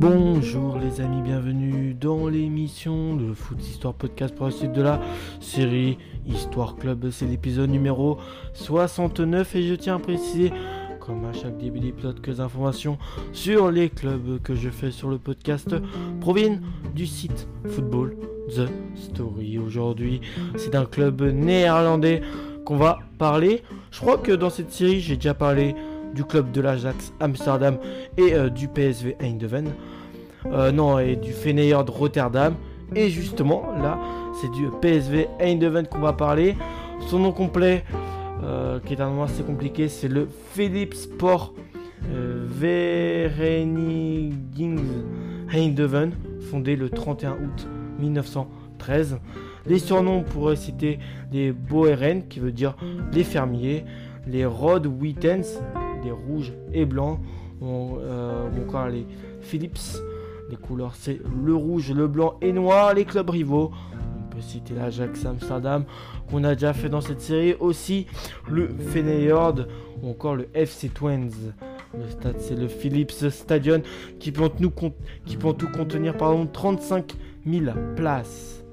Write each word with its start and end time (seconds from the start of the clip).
Bonjour 0.00 0.78
les 0.78 1.02
amis, 1.02 1.20
bienvenue 1.20 1.92
dans 1.92 2.26
l'émission 2.26 3.16
de 3.16 3.34
Foot 3.34 3.60
Histoire 3.60 3.92
Podcast 3.92 4.34
pour 4.34 4.46
la 4.46 4.50
suite 4.50 4.72
de 4.72 4.80
la 4.80 4.98
série 5.42 5.98
Histoire 6.26 6.76
Club. 6.76 7.10
C'est 7.10 7.26
l'épisode 7.26 7.68
numéro 7.68 8.16
69 8.54 9.56
et 9.56 9.62
je 9.62 9.74
tiens 9.74 9.96
à 9.96 9.98
préciser, 9.98 10.54
comme 11.00 11.26
à 11.26 11.34
chaque 11.34 11.58
début 11.58 11.80
d'épisode, 11.80 12.22
que 12.22 12.30
les 12.30 12.40
informations 12.40 12.96
sur 13.34 13.70
les 13.70 13.90
clubs 13.90 14.40
que 14.40 14.54
je 14.54 14.70
fais 14.70 14.90
sur 14.90 15.10
le 15.10 15.18
podcast 15.18 15.76
proviennent 16.22 16.62
du 16.94 17.06
site 17.06 17.46
Football 17.66 18.16
The 18.48 18.70
Story. 18.94 19.58
Aujourd'hui, 19.58 20.22
c'est 20.56 20.76
un 20.76 20.86
club 20.86 21.20
néerlandais 21.20 22.22
qu'on 22.64 22.78
va 22.78 23.00
parler. 23.18 23.62
Je 23.90 24.00
crois 24.00 24.16
que 24.16 24.32
dans 24.32 24.48
cette 24.48 24.72
série, 24.72 25.00
j'ai 25.00 25.16
déjà 25.16 25.34
parlé 25.34 25.74
du 26.14 26.24
club 26.24 26.52
de 26.52 26.60
l'Ajax 26.60 27.12
Amsterdam 27.20 27.78
et 28.16 28.34
euh, 28.34 28.50
du 28.50 28.68
PSV 28.68 29.16
Eindhoven. 29.20 29.70
Euh, 30.46 30.72
non, 30.72 30.98
et 30.98 31.16
du 31.16 31.32
Feyenoord 31.32 31.90
Rotterdam. 31.90 32.54
Et 32.94 33.10
justement, 33.10 33.64
là, 33.80 33.98
c'est 34.40 34.50
du 34.50 34.68
PSV 34.80 35.28
Eindhoven 35.40 35.86
qu'on 35.86 36.00
va 36.00 36.12
parler. 36.12 36.56
Son 37.08 37.20
nom 37.20 37.32
complet, 37.32 37.84
euh, 38.42 38.80
qui 38.80 38.94
est 38.94 39.00
un 39.00 39.10
nom 39.10 39.22
assez 39.22 39.42
compliqué, 39.42 39.88
c'est 39.88 40.08
le 40.08 40.28
Philips 40.52 40.94
Sport 40.94 41.54
Vereniging 42.50 44.80
Eindhoven, 45.52 46.12
fondé 46.50 46.74
le 46.74 46.90
31 46.90 47.32
août 47.32 47.68
1913. 47.98 49.18
Les 49.66 49.78
surnoms 49.78 50.22
pourraient 50.22 50.56
citer 50.56 50.98
les 51.32 51.52
Boeren, 51.52 52.26
qui 52.28 52.40
veut 52.40 52.52
dire 52.52 52.74
les 53.12 53.24
fermiers, 53.24 53.84
les 54.26 54.46
Rod 54.46 54.86
Wittens, 54.86 55.60
des 56.02 56.10
rouges 56.10 56.52
et 56.72 56.84
blancs, 56.84 57.18
ou, 57.60 57.98
euh, 57.98 58.48
encore 58.66 58.88
les 58.88 59.06
Philips. 59.40 59.78
Les 60.50 60.56
couleurs 60.56 60.96
c'est 60.96 61.20
le 61.44 61.54
rouge, 61.54 61.92
le 61.92 62.08
blanc 62.08 62.34
et 62.40 62.52
noir. 62.52 62.94
Les 62.94 63.04
clubs 63.04 63.30
rivaux, 63.30 63.70
on 64.18 64.34
peut 64.34 64.40
citer 64.40 64.74
l'Ajax 64.74 65.24
Amsterdam 65.24 65.84
qu'on 66.28 66.42
a 66.44 66.54
déjà 66.54 66.72
fait 66.72 66.88
dans 66.88 67.00
cette 67.00 67.20
série. 67.20 67.54
Aussi 67.60 68.06
le 68.50 68.68
Feyenoord 68.68 69.66
ou 70.02 70.10
encore 70.10 70.34
le 70.34 70.48
FC 70.54 70.88
Twins. 70.88 71.52
Le 71.96 72.08
stade 72.08 72.36
c'est 72.38 72.56
le 72.56 72.68
Philips 72.68 73.28
Stadion 73.30 73.82
qui 74.18 74.32
peut, 74.32 74.48
peut 74.48 75.52
tout 75.52 75.68
contenir 75.68 76.16
pardon, 76.16 76.46
35 76.46 77.12
000 77.46 77.66
places. 77.96 78.64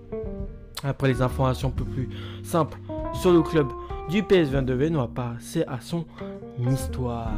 Après 0.84 1.08
les 1.08 1.22
informations 1.22 1.70
un 1.70 1.72
peu 1.72 1.86
plus 1.86 2.10
simples 2.44 2.78
sur 3.14 3.32
le 3.32 3.42
club 3.42 3.68
du 4.10 4.24
PSV 4.24 4.58
Eindhoven, 4.58 4.96
on 4.96 5.02
va 5.02 5.08
passer 5.08 5.64
à 5.68 5.80
son 5.82 6.06
histoire. 6.72 7.34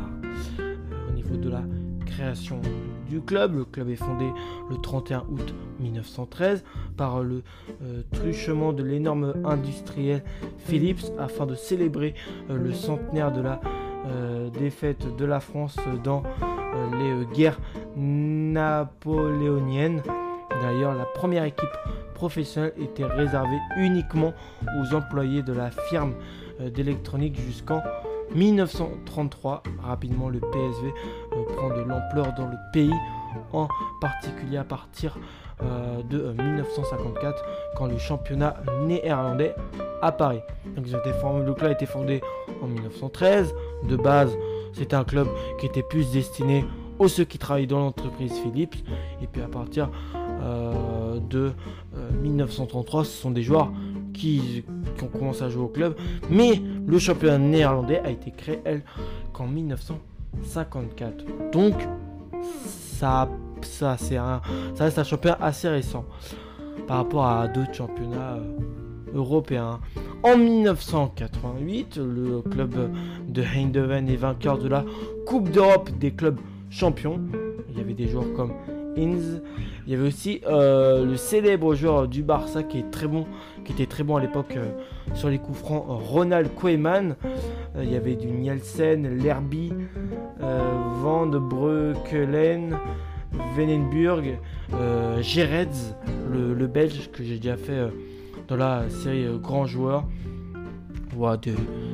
Euh, 0.59 0.75
au 1.07 1.11
niveau 1.11 1.35
de 1.35 1.49
la 1.49 1.63
création 2.05 2.61
du 3.09 3.21
club, 3.21 3.55
le 3.55 3.65
club 3.65 3.89
est 3.89 3.95
fondé 3.95 4.27
le 4.69 4.77
31 4.77 5.25
août 5.31 5.55
1913 5.79 6.63
par 6.95 7.23
le 7.23 7.41
euh, 7.81 8.03
truchement 8.11 8.71
de 8.71 8.83
l'énorme 8.83 9.33
industriel 9.45 10.23
Philips 10.59 11.05
afin 11.17 11.47
de 11.47 11.55
célébrer 11.55 12.13
euh, 12.49 12.57
le 12.57 12.73
centenaire 12.73 13.31
de 13.31 13.41
la 13.41 13.61
défaite 14.57 15.15
de 15.17 15.25
la 15.25 15.39
France 15.39 15.77
dans 16.03 16.23
les 16.93 17.25
guerres 17.35 17.59
napoléoniennes. 17.95 20.01
D'ailleurs, 20.61 20.95
la 20.95 21.05
première 21.05 21.43
équipe 21.43 21.77
professionnelle 22.13 22.73
était 22.79 23.05
réservée 23.05 23.59
uniquement 23.77 24.33
aux 24.77 24.95
employés 24.95 25.41
de 25.41 25.53
la 25.53 25.71
firme 25.71 26.13
d'électronique 26.59 27.39
jusqu'en 27.39 27.81
1933, 28.35 29.63
rapidement 29.81 30.29
le 30.29 30.39
PSV 30.39 30.93
euh, 31.33 31.55
prend 31.55 31.69
de 31.69 31.81
l'ampleur 31.81 32.33
dans 32.37 32.47
le 32.47 32.57
pays, 32.71 32.93
en 33.53 33.67
particulier 34.01 34.57
à 34.57 34.63
partir 34.63 35.17
euh, 35.63 36.01
de 36.03 36.31
1954 36.41 37.23
euh, 37.25 37.47
quand 37.75 37.87
le 37.87 37.97
championnat 37.97 38.55
néerlandais 38.85 39.55
apparaît. 40.01 40.45
Donc, 40.75 40.85
le 40.87 41.53
club 41.53 41.69
a 41.69 41.73
été 41.73 41.85
fondé 41.85 42.21
en 42.61 42.67
1913. 42.67 43.53
De 43.87 43.95
base, 43.95 44.31
c'était 44.73 44.95
un 44.95 45.03
club 45.03 45.27
qui 45.59 45.65
était 45.65 45.83
plus 45.83 46.11
destiné 46.11 46.65
aux 46.99 47.07
ceux 47.07 47.25
qui 47.25 47.37
travaillaient 47.37 47.67
dans 47.67 47.79
l'entreprise 47.79 48.33
Philips. 48.43 48.75
Et 49.21 49.27
puis 49.27 49.41
à 49.41 49.47
partir 49.47 49.89
de 50.39 51.51
1933, 52.21 53.05
ce 53.05 53.11
sont 53.11 53.31
des 53.31 53.43
joueurs 53.43 53.71
qui, 54.13 54.63
ont 55.01 55.07
commencé 55.07 55.43
à 55.43 55.49
jouer 55.49 55.63
au 55.63 55.67
club. 55.67 55.95
Mais 56.29 56.61
le 56.85 56.99
championnat 56.99 57.37
néerlandais 57.37 57.99
a 57.99 58.09
été 58.09 58.31
créé, 58.31 58.59
elle, 58.65 58.83
qu'en 59.33 59.47
1954. 59.47 61.51
Donc, 61.51 61.75
ça, 62.65 63.29
ça, 63.61 63.97
c'est 63.97 64.17
un, 64.17 64.41
ça 64.75 64.85
reste 64.85 64.99
un 64.99 65.03
championnat 65.03 65.37
assez 65.41 65.69
récent 65.69 66.05
par 66.87 66.97
rapport 66.97 67.25
à 67.25 67.47
d'autres 67.47 67.73
championnats 67.73 68.37
euh, 68.37 68.57
européens. 69.13 69.79
En 70.23 70.37
1988, 70.37 71.97
le 71.97 72.41
club 72.41 72.91
de 73.27 73.43
Eindhoven 73.43 74.09
est 74.09 74.15
vainqueur 74.15 74.57
de 74.57 74.67
la 74.67 74.83
Coupe 75.25 75.51
d'Europe 75.51 75.89
des 75.99 76.11
clubs 76.11 76.39
champions. 76.69 77.19
Il 77.69 77.77
y 77.77 77.81
avait 77.81 77.93
des 77.93 78.07
joueurs 78.07 78.31
comme 78.35 78.51
Il 79.01 79.93
y 79.93 79.95
avait 79.95 80.07
aussi 80.07 80.41
euh, 80.47 81.05
le 81.05 81.15
célèbre 81.15 81.73
joueur 81.75 82.07
du 82.07 82.21
Barça 82.21 82.63
qui 82.63 82.79
est 82.79 82.91
très 82.91 83.07
bon, 83.07 83.25
qui 83.65 83.71
était 83.71 83.85
très 83.85 84.03
bon 84.03 84.17
à 84.17 84.21
l'époque 84.21 84.55
euh, 84.55 84.69
sur 85.15 85.29
les 85.29 85.39
coups 85.39 85.57
francs, 85.57 85.85
Ronald 85.87 86.53
Koeman. 86.53 87.15
Euh, 87.75 87.83
il 87.83 87.91
y 87.91 87.95
avait 87.95 88.15
du 88.15 88.27
Nielsen, 88.27 89.17
Lerby, 89.17 89.73
Van 90.39 91.25
de 91.25 91.39
Breukelen, 91.39 92.77
Venenburg, 93.55 94.39
Geredz, 95.21 95.95
le, 96.31 96.53
le, 96.53 96.67
Belge 96.67 97.09
que 97.11 97.23
j'ai 97.23 97.37
déjà 97.37 97.57
fait 97.57 97.87
dans 98.47 98.57
la 98.57 98.89
série 98.89 99.27
Grand 99.41 99.65
Joueur. 99.65 100.05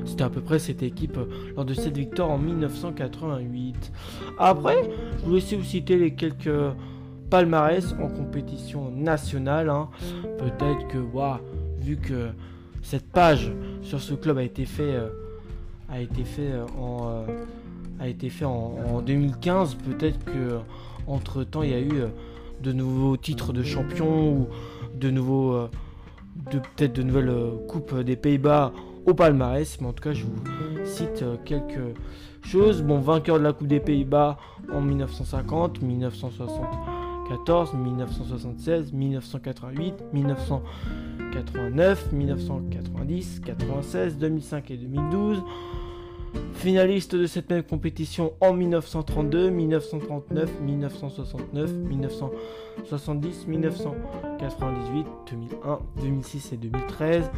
C'était 0.05 0.23
à 0.23 0.29
peu 0.29 0.41
près 0.41 0.59
cette 0.59 0.83
équipe 0.83 1.17
lors 1.55 1.65
de 1.65 1.73
cette 1.73 1.97
victoire 1.97 2.29
en 2.29 2.37
1988. 2.37 3.91
Après, 4.37 4.83
je 5.17 5.25
voulais 5.25 5.37
aussi 5.37 5.55
vous 5.55 5.63
citer 5.63 5.97
les 5.97 6.13
quelques 6.13 6.49
palmarès 7.29 7.93
en 8.01 8.07
compétition 8.07 8.91
nationale. 8.91 9.69
Hein. 9.69 9.89
Peut-être 10.37 10.87
que, 10.87 10.97
vu 11.79 11.97
que 11.97 12.29
cette 12.85 13.11
page 13.11 13.51
sur 13.81 13.99
ce 13.99 14.13
club 14.13 14.37
a 14.37 14.43
été 14.43 14.65
fait, 14.65 14.83
euh, 14.83 15.09
a 15.89 15.99
été 15.99 16.23
fait 16.23 16.51
euh, 16.51 16.65
en, 16.79 17.09
euh, 17.09 17.43
a 17.99 18.07
été 18.07 18.29
fait 18.29 18.45
en, 18.45 19.01
2015, 19.01 19.75
peut-être 19.75 20.23
que 20.23 20.59
entre 21.07 21.43
temps 21.43 21.63
il 21.63 21.71
y 21.71 21.73
a 21.73 21.79
eu 21.81 22.03
de 22.61 22.71
nouveaux 22.71 23.17
titres 23.17 23.53
de 23.53 23.63
champion 23.63 24.31
ou 24.31 24.47
de 24.95 25.09
nouveaux, 25.09 25.67
de 26.51 26.59
peut-être 26.59 26.93
de 26.93 27.03
nouvelles 27.03 27.33
coupes 27.67 27.95
des 28.01 28.15
Pays-Bas 28.15 28.71
au 29.05 29.13
palmarès. 29.13 29.79
Mais 29.81 29.87
en 29.87 29.93
tout 29.93 30.03
cas, 30.03 30.13
je 30.13 30.25
vous 30.25 30.85
cite 30.85 31.23
quelques 31.43 31.95
choses. 32.43 32.81
Bon, 32.81 32.99
vainqueur 32.99 33.39
de 33.39 33.43
la 33.43 33.53
Coupe 33.53 33.67
des 33.67 33.79
Pays-Bas 33.79 34.37
en 34.73 34.81
1950, 34.81 35.81
1960. 35.81 36.94
14, 37.27 37.73
1976, 37.73 38.93
1988, 38.93 39.93
1989, 40.13 42.11
1990, 42.11 43.41
96, 43.45 44.17
2005 44.17 44.71
et 44.71 44.77
2012. 44.77 45.43
Finaliste 46.53 47.15
de 47.15 47.25
cette 47.27 47.49
même 47.49 47.63
compétition 47.63 48.33
en 48.41 48.53
1932, 48.53 49.49
1939, 49.49 50.61
1969, 50.61 51.71
1970, 51.71 53.47
1998, 53.47 55.07
2001, 55.31 55.79
2006 56.01 56.53
et 56.53 56.57
2013. 56.57 57.31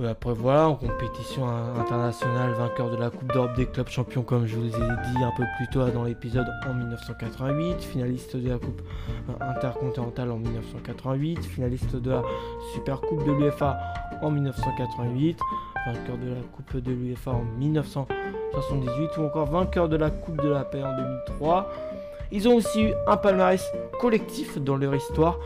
Euh, 0.00 0.10
après 0.10 0.32
voilà, 0.32 0.68
en 0.68 0.76
compétition 0.76 1.46
internationale, 1.78 2.52
vainqueur 2.52 2.90
de 2.90 2.96
la 2.96 3.10
Coupe 3.10 3.32
d'Europe 3.32 3.54
des 3.56 3.66
clubs 3.66 3.88
champions 3.88 4.22
comme 4.22 4.46
je 4.46 4.56
vous 4.56 4.66
ai 4.66 4.70
dit 4.70 5.22
un 5.22 5.32
peu 5.36 5.44
plus 5.56 5.68
tôt 5.68 5.88
dans 5.90 6.04
l'épisode 6.04 6.46
en 6.68 6.74
1988, 6.74 7.82
finaliste 7.82 8.36
de 8.36 8.48
la 8.48 8.58
Coupe 8.58 8.82
euh, 9.28 9.44
intercontinentale 9.44 10.30
en 10.30 10.38
1988, 10.38 11.44
finaliste 11.44 11.96
de 11.96 12.10
la 12.10 12.22
Super 12.74 13.00
Coupe 13.00 13.24
de 13.26 13.32
l'UEFA 13.32 13.78
en 14.22 14.30
1988, 14.30 15.38
vainqueur 15.86 16.18
de 16.18 16.28
la 16.30 16.40
Coupe 16.54 16.76
de 16.76 16.92
l'UEFA 16.92 17.32
en 17.32 17.44
1978 17.58 19.16
ou 19.18 19.24
encore 19.24 19.46
vainqueur 19.46 19.88
de 19.88 19.96
la 19.96 20.10
Coupe 20.10 20.40
de 20.42 20.48
la 20.48 20.64
paix 20.64 20.82
en 20.82 20.96
2003. 20.96 21.70
Ils 22.32 22.48
ont 22.48 22.54
aussi 22.54 22.82
eu 22.82 22.92
un 23.06 23.16
palmarès 23.16 23.64
collectif 24.00 24.58
dans 24.58 24.76
leur 24.76 24.94
histoire, 24.94 25.38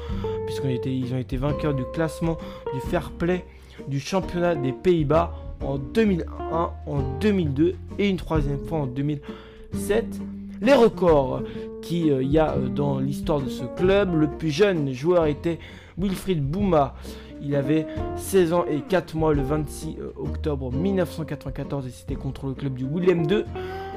puisqu'ils 0.46 1.14
ont 1.14 1.18
été 1.18 1.36
vainqueurs 1.36 1.74
du 1.74 1.84
classement 1.92 2.36
du 2.74 2.80
fair 2.80 3.10
play 3.10 3.44
du 3.88 4.00
championnat 4.00 4.54
des 4.54 4.72
Pays-Bas 4.72 5.32
en 5.62 5.78
2001, 5.78 6.70
en 6.86 7.02
2002 7.20 7.74
et 7.98 8.08
une 8.08 8.16
troisième 8.16 8.64
fois 8.66 8.78
en 8.80 8.86
2007. 8.86 10.20
Les 10.60 10.74
records 10.74 11.42
qu'il 11.82 12.10
euh, 12.10 12.22
y 12.22 12.38
a 12.38 12.52
euh, 12.52 12.68
dans 12.68 12.98
l'histoire 12.98 13.40
de 13.40 13.48
ce 13.48 13.64
club, 13.76 14.18
le 14.18 14.28
plus 14.28 14.50
jeune 14.50 14.92
joueur 14.92 15.26
était 15.26 15.58
Wilfried 15.98 16.42
Bouma. 16.42 16.94
Il 17.42 17.54
avait 17.56 17.86
16 18.16 18.52
ans 18.52 18.64
et 18.70 18.80
4 18.80 19.16
mois 19.16 19.34
le 19.34 19.42
26 19.42 19.96
euh, 19.98 20.12
octobre 20.16 20.72
1994 20.72 21.86
et 21.86 21.90
c'était 21.90 22.14
contre 22.14 22.46
le 22.46 22.54
club 22.54 22.74
du 22.74 22.86
Willem 22.86 23.28
II. 23.30 23.44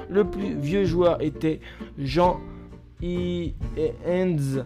Le 0.09 0.23
plus 0.25 0.55
vieux 0.55 0.85
joueur 0.85 1.21
était 1.21 1.59
Jean 1.97 2.39
Enz, 3.03 4.65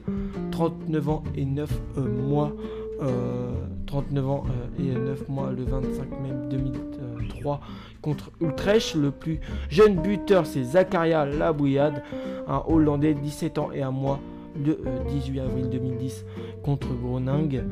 39 0.51 1.09
ans 1.09 1.23
et 1.35 1.45
9 1.45 1.69
mois. 1.97 2.53
39 3.87 4.29
ans 4.29 4.43
et 4.79 4.83
9 4.83 5.27
mois 5.27 5.51
le 5.51 5.63
25 5.63 6.09
mai 6.21 6.29
2003 6.49 7.59
contre 8.01 8.31
Utrecht. 8.39 8.95
Le 8.95 9.11
plus 9.11 9.39
jeune 9.69 10.01
buteur, 10.01 10.45
c'est 10.45 10.63
Zakaria 10.63 11.25
Labouillade, 11.25 12.03
un 12.47 12.63
Hollandais, 12.67 13.13
17 13.13 13.57
ans 13.57 13.71
et 13.73 13.81
un 13.81 13.91
mois, 13.91 14.19
le 14.63 14.79
18 15.09 15.39
euh, 15.39 15.45
avril 15.45 15.69
2010 15.69 16.25
contre 16.63 16.87
Groningue. 16.93 17.63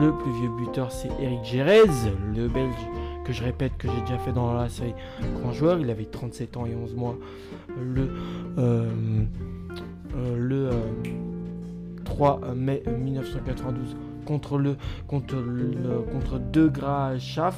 Le 0.00 0.12
plus 0.12 0.32
vieux 0.32 0.50
buteur, 0.58 0.90
c'est 0.90 1.10
Eric 1.20 1.44
Gérez, 1.44 1.88
le 2.34 2.48
Belge 2.48 2.74
que 3.24 3.32
je 3.32 3.42
répète 3.42 3.72
que 3.78 3.88
j'ai 3.88 4.00
déjà 4.02 4.18
fait 4.18 4.32
dans 4.32 4.52
la 4.52 4.68
série 4.68 4.94
grand 5.40 5.52
joueur. 5.52 5.78
Il 5.78 5.90
avait 5.90 6.04
37 6.04 6.56
ans 6.56 6.66
et 6.66 6.74
11 6.74 6.94
mois 6.94 7.16
le, 7.80 8.02
euh, 8.02 8.08
euh, 8.58 9.24
le 10.14 10.70
3 12.04 12.40
mai 12.54 12.82
1992 12.86 13.96
contre 14.24 14.58
le 14.58 14.76
contre 15.06 15.36
le 15.36 16.00
contre 16.12 16.38
De 16.38 16.68
Graaf 16.68 17.56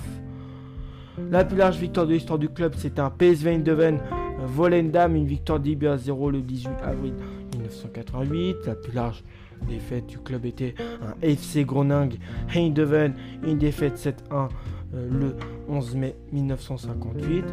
la 1.31 1.45
plus 1.45 1.57
large 1.57 1.79
victoire 1.79 2.07
de 2.07 2.13
l'histoire 2.13 2.39
du 2.39 2.49
club, 2.49 2.75
c'est 2.77 2.99
un 2.99 3.11
PSV 3.11 3.55
Eindhoven 3.55 4.01
Volendam, 4.45 5.17
une 5.17 5.27
victoire 5.27 5.59
d'IB 5.59 5.85
à 5.85 5.97
0 5.97 6.31
le 6.31 6.43
18 6.43 6.71
avril 6.83 7.15
1988. 7.55 8.57
La 8.67 8.75
plus 8.75 8.93
large 8.93 9.25
défaite 9.67 10.07
du 10.07 10.19
club 10.19 10.45
était 10.45 10.75
un 11.03 11.15
FC 11.23 11.65
Groningue 11.65 12.19
Eindhoven, 12.55 13.15
une 13.43 13.57
défaite 13.57 13.97
7-1 13.97 14.49
euh, 14.95 15.09
le 15.11 15.37
11 15.69 15.95
mai 15.97 16.17
1958. 16.33 17.45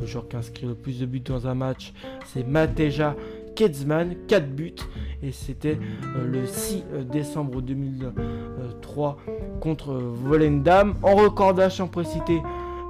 Le 0.00 0.06
joueur 0.06 0.26
qui 0.28 0.36
inscrit 0.36 0.66
le 0.66 0.74
plus 0.74 0.98
de 0.98 1.06
buts 1.06 1.20
dans 1.20 1.46
un 1.46 1.54
match, 1.54 1.92
c'est 2.26 2.46
Mateja 2.46 3.14
Ketzman, 3.54 4.14
4 4.28 4.54
buts. 4.54 4.74
Et 5.22 5.30
c'était 5.30 5.78
euh, 6.16 6.26
le 6.26 6.46
6 6.46 6.84
euh, 6.92 7.04
décembre 7.04 7.62
2003 7.62 9.18
contre 9.60 9.92
Volendam. 9.92 10.94
En 11.02 11.14
record 11.14 11.54
d'achat, 11.54 11.84
on 11.84 11.88
pourrait 11.88 12.04
citer 12.04 12.42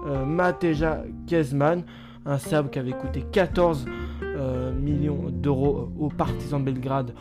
euh, 0.06 0.24
Mateja 0.24 1.04
Kezman, 1.26 1.84
un 2.26 2.38
Serbe 2.38 2.70
qui 2.70 2.78
avait 2.78 2.92
coûté 2.92 3.24
14 3.30 3.86
euh, 4.22 4.72
millions 4.72 5.26
d'euros 5.30 5.90
aux 5.98 6.08
partisans 6.08 6.60
de 6.60 6.70
Belgrade 6.70 7.14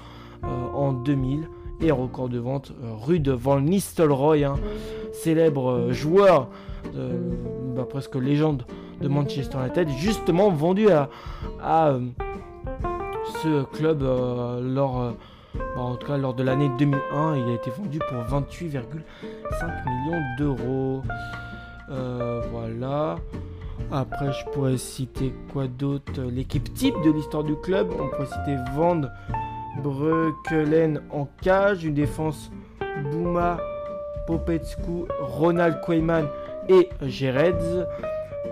en 0.43 0.93
2000 0.93 1.47
et 1.81 1.91
record 1.91 2.29
de 2.29 2.39
vente 2.39 2.73
Rude 3.05 3.29
Van 3.29 3.59
Nistelrooy, 3.59 4.43
célèbre 5.11 5.91
joueur, 5.91 6.49
bah, 7.75 7.85
presque 7.87 8.15
légende 8.15 8.65
de 9.01 9.07
Manchester 9.07 9.59
United, 9.59 9.87
justement 9.89 10.49
vendu 10.49 10.87
à, 10.89 11.09
ce 13.43 13.63
club 13.63 14.01
lors, 14.01 15.13
bah, 15.55 15.81
en 15.81 15.95
tout 15.95 16.07
cas 16.07 16.17
lors 16.17 16.33
de 16.33 16.43
l'année 16.43 16.69
2001. 16.77 17.37
Il 17.37 17.49
a 17.49 17.53
été 17.53 17.71
vendu 17.71 17.99
pour 17.99 18.17
28,5 18.39 18.75
millions 19.85 20.21
d'euros. 20.37 21.01
Euh, 21.89 22.41
voilà. 22.51 23.17
Après, 23.91 24.31
je 24.31 24.45
pourrais 24.51 24.77
citer 24.77 25.33
quoi 25.51 25.67
d'autre? 25.67 26.21
L'équipe 26.21 26.73
type 26.73 26.95
de 27.03 27.11
l'histoire 27.11 27.43
du 27.43 27.55
club. 27.55 27.91
On 27.99 28.07
pourrait 28.09 28.25
citer 28.25 28.55
Vande, 28.75 29.11
Breukelen 29.83 31.01
en 31.09 31.27
cage. 31.41 31.83
Une 31.83 31.95
défense 31.95 32.51
Bouma, 33.11 33.57
Popetsku, 34.27 35.05
Ronald 35.19 35.81
Koeman 35.81 36.27
et 36.69 36.89
Geredz. 37.01 37.85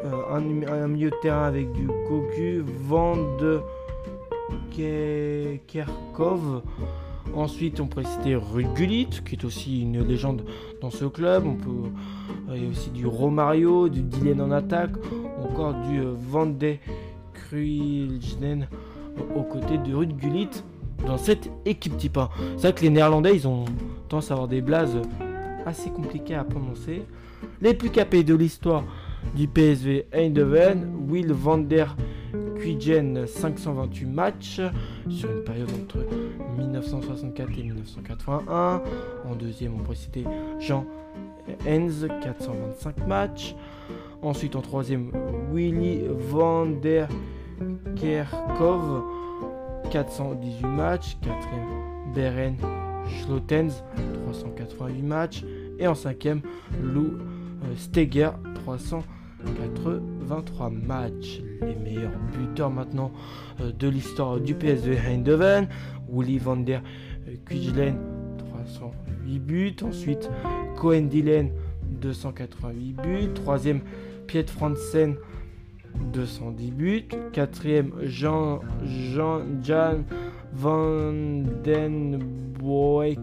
Euh, 0.05 0.33
un, 0.33 0.87
milieu 0.87 1.09
de 1.09 1.15
terrain 1.21 1.43
avec 1.43 1.71
du 1.73 1.87
Cocu, 2.07 2.63
Vande, 2.87 3.61
Kerkov. 5.67 6.61
Ensuite, 7.35 7.79
on 7.79 7.87
pourrait 7.87 8.05
citer 8.05 8.35
Rugulit, 8.35 9.09
qui 9.25 9.35
est 9.35 9.43
aussi 9.43 9.81
une 9.81 10.01
légende 10.03 10.43
dans 10.81 10.89
ce 10.89 11.05
club. 11.05 11.45
On 11.45 11.55
peut, 11.55 11.89
euh, 12.49 12.55
il 12.55 12.63
y 12.63 12.67
a 12.67 12.69
aussi 12.69 12.89
du 12.89 13.05
Romario, 13.05 13.87
du 13.89 14.01
Dylan 14.01 14.41
en 14.41 14.51
attaque, 14.51 14.93
encore 15.43 15.73
du 15.89 15.99
euh, 15.99 16.13
Van 16.17 16.47
de 16.47 16.75
Kruijnen 17.33 18.67
aux 19.35 19.43
côtés 19.43 19.77
de 19.77 19.93
Rugulit 19.93 20.49
dans 21.05 21.17
cette 21.17 21.49
équipe 21.65 21.97
type 21.97 22.17
1. 22.17 22.29
C'est 22.57 22.61
vrai 22.63 22.73
que 22.73 22.81
les 22.81 22.89
Néerlandais, 22.89 23.35
ils 23.35 23.47
ont 23.47 23.65
tendance 24.07 24.31
à 24.31 24.33
avoir 24.33 24.47
des 24.47 24.61
blazes 24.61 24.97
assez 25.65 25.89
compliquées 25.89 26.35
à 26.35 26.43
prononcer. 26.43 27.03
Les 27.61 27.73
plus 27.73 27.89
capés 27.89 28.23
de 28.23 28.35
l'histoire 28.35 28.83
du 29.35 29.47
PSV 29.47 30.07
Eindhoven, 30.13 30.87
Will 31.09 31.31
van 31.31 31.59
der 31.59 31.95
Kuygen 32.59 33.25
528 33.25 34.05
matchs 34.05 34.61
sur 35.09 35.31
une 35.31 35.43
période 35.43 35.69
entre 35.81 36.05
1964 36.57 37.49
et 37.57 37.63
1981. 37.63 38.81
En 39.29 39.35
deuxième, 39.35 39.75
on 39.75 39.77
pourrait 39.79 39.95
citer 39.95 40.25
Jean 40.59 40.85
Enz 41.67 42.07
425 42.21 43.07
matchs. 43.07 43.55
Ensuite, 44.21 44.55
en 44.55 44.61
troisième, 44.61 45.11
Willy 45.51 46.01
van 46.31 46.65
der 46.65 47.07
Kerkov 47.95 49.03
418 49.91 50.65
matchs. 50.67 51.17
Quatrième, 51.21 52.13
Beren 52.13 52.55
Schlotens 53.07 53.83
388 54.25 55.01
matchs. 55.01 55.45
Et 55.79 55.87
en 55.87 55.95
cinquième, 55.95 56.41
Lou 56.81 57.17
euh, 57.63 57.75
Steger 57.77 58.31
300 58.55 59.03
83 59.45 60.69
matchs. 60.69 61.41
Les 61.61 61.75
meilleurs 61.75 62.17
buteurs 62.37 62.69
maintenant 62.69 63.11
euh, 63.61 63.71
de 63.71 63.87
l'histoire 63.87 64.39
du 64.39 64.53
PSV 64.53 64.97
Eindhoven. 64.97 65.67
Willy 66.11 66.39
van 66.39 66.57
der 66.57 66.81
Kujlen, 67.45 67.95
308 68.37 69.39
buts. 69.39 69.83
Ensuite, 69.83 70.29
Cohen 70.77 71.03
Dylan, 71.03 71.51
288 72.01 72.93
buts. 72.93 73.33
Troisième, 73.35 73.81
Piet 74.27 74.49
Fransen, 74.49 75.15
210 76.13 76.71
buts. 76.71 77.07
Quatrième, 77.31 77.91
Jean, 78.03 78.61
Jean 78.83 79.41
Jan 79.61 80.03
Van 80.53 81.11
Den 81.63 82.17
Boek, 82.59 83.19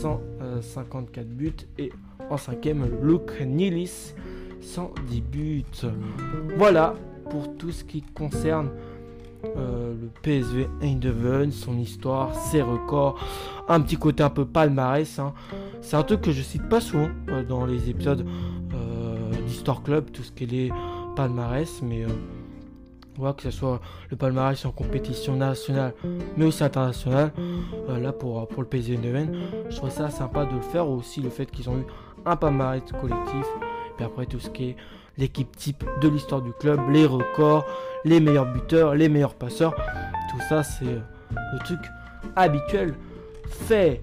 154 0.00 1.26
buts. 1.26 1.66
Et 1.78 1.90
en 2.30 2.36
cinquième, 2.36 2.86
Luke 3.02 3.40
Nilis, 3.44 4.14
110 4.60 5.20
buts. 5.20 5.64
Voilà 6.56 6.94
pour 7.30 7.56
tout 7.56 7.72
ce 7.72 7.84
qui 7.84 8.02
concerne 8.02 8.70
euh, 9.44 9.94
le 10.00 10.08
PSV 10.22 10.68
Eindhoven, 10.82 11.52
son 11.52 11.78
histoire, 11.78 12.34
ses 12.34 12.60
records, 12.60 13.18
un 13.68 13.80
petit 13.80 13.96
côté 13.96 14.22
un 14.22 14.30
peu 14.30 14.44
palmarès. 14.44 15.18
Hein. 15.18 15.32
C'est 15.80 15.96
un 15.96 16.02
truc 16.02 16.22
que 16.22 16.32
je 16.32 16.42
cite 16.42 16.68
pas 16.68 16.80
souvent 16.80 17.08
euh, 17.28 17.44
dans 17.44 17.64
les 17.64 17.88
épisodes 17.88 18.26
euh, 18.74 19.30
d'Histoire 19.46 19.82
Club, 19.82 20.10
tout 20.10 20.22
ce 20.22 20.32
qui 20.32 20.44
est 20.44 20.72
palmarès, 21.14 21.82
mais 21.82 22.04
voilà, 23.16 23.34
que 23.34 23.42
ce 23.42 23.50
soit 23.50 23.80
le 24.10 24.16
palmarès 24.16 24.64
en 24.64 24.70
compétition 24.70 25.36
nationale, 25.36 25.94
mais 26.36 26.44
aussi 26.44 26.62
internationale. 26.62 27.32
là, 27.88 28.12
pour, 28.12 28.46
pour 28.48 28.62
le 28.62 28.68
PSV 28.68 28.96
Eindhoven, 28.96 29.36
je 29.68 29.76
trouve 29.76 29.90
ça 29.90 30.10
sympa 30.10 30.46
de 30.46 30.54
le 30.54 30.60
faire. 30.60 30.88
Aussi, 30.88 31.20
le 31.20 31.30
fait 31.30 31.50
qu'ils 31.50 31.68
ont 31.68 31.78
eu 31.78 31.86
un 32.24 32.36
palmarès 32.36 32.82
collectif 33.00 33.46
puis 33.98 34.06
après, 34.06 34.26
tout 34.26 34.38
ce 34.38 34.48
qui 34.48 34.70
est 34.70 34.76
l'équipe 35.18 35.54
type 35.56 35.84
de 36.00 36.08
l'histoire 36.08 36.40
du 36.40 36.52
club, 36.52 36.78
les 36.90 37.04
records, 37.04 37.66
les 38.04 38.20
meilleurs 38.20 38.46
buteurs, 38.46 38.94
les 38.94 39.08
meilleurs 39.08 39.34
passeurs. 39.34 39.74
Tout 40.30 40.40
ça, 40.48 40.62
c'est 40.62 40.86
euh, 40.86 41.00
le 41.52 41.58
truc 41.64 41.80
habituel 42.36 42.94
fait. 43.48 44.00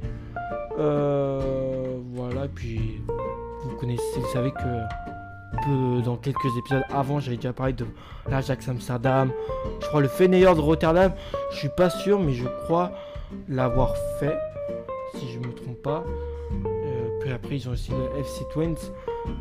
Euh, 0.77 1.97
voilà, 2.13 2.49
puis 2.53 3.01
vous 3.63 3.77
connaissez, 3.77 4.19
vous 4.19 4.33
savez 4.33 4.51
que 4.51 6.01
dans 6.03 6.17
quelques 6.17 6.57
épisodes 6.57 6.83
avant, 6.89 7.21
j'avais 7.21 7.37
déjà 7.37 7.53
parlé 7.53 7.71
de 7.71 7.85
l'Ajax 8.29 8.67
Amsterdam. 8.67 9.31
Je 9.79 9.87
crois 9.87 10.01
le 10.01 10.09
Feyenoord 10.09 10.57
de 10.57 10.61
Rotterdam. 10.61 11.13
Je 11.53 11.57
suis 11.59 11.69
pas 11.69 11.89
sûr, 11.89 12.19
mais 12.19 12.33
je 12.33 12.49
crois 12.65 12.91
l'avoir 13.47 13.95
fait, 14.19 14.37
si 15.15 15.31
je 15.31 15.39
me 15.39 15.53
trompe 15.53 15.81
pas. 15.81 16.03
Euh, 16.65 17.07
puis 17.21 17.31
après, 17.31 17.55
ils 17.55 17.69
ont 17.69 17.71
aussi 17.71 17.91
le 17.91 18.19
FC 18.19 18.43
Twins 18.51 18.75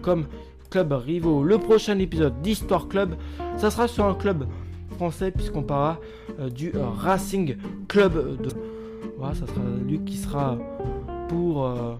comme 0.03 0.27
club 0.71 0.93
rivaux. 0.93 1.45
Le 1.45 1.59
prochain 1.59 1.99
épisode 1.99 2.43
d'Histoire 2.43 2.89
Club, 2.89 3.15
ça 3.57 3.71
sera 3.71 3.89
sur 3.89 4.05
un 4.05 4.15
club 4.15 4.47
français 4.97 5.31
puisqu'on 5.31 5.63
parlera 5.63 6.01
euh, 6.41 6.51
du 6.51 6.73
euh, 6.75 6.89
Racing 6.89 7.57
Club 7.89 8.43
de. 8.43 8.49
Voilà, 9.19 9.35
ça 9.35 9.47
sera 9.47 9.61
lui 9.87 10.01
qui 10.01 10.17
sera 10.17 10.59
pour. 11.29 11.67
Euh, 11.67 11.95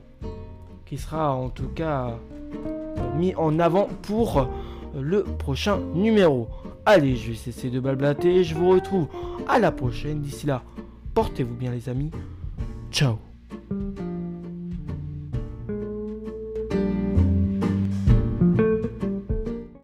qui 0.87 0.99
sera 0.99 1.35
en 1.35 1.49
tout 1.49 1.69
cas 1.69 2.19
mis 3.17 3.35
en 3.37 3.59
avant 3.59 3.89
pour 4.03 4.49
le 4.95 5.23
prochain 5.23 5.79
numéro. 5.95 6.49
Allez, 6.85 7.17
je 7.17 7.31
vais 7.31 7.37
cesser 7.37 7.71
de 7.71 7.81
blablater. 7.81 8.45
Je 8.45 8.55
vous 8.55 8.69
retrouve 8.69 9.07
à 9.49 9.59
la 9.59 9.73
prochaine. 9.73 10.21
D'ici 10.21 10.47
là, 10.47 10.63
portez-vous 11.15 11.55
bien, 11.55 11.73
les 11.73 11.89
amis. 11.89 12.11
Ciao 12.91 13.34